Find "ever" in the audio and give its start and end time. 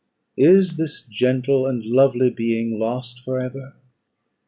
3.39-3.75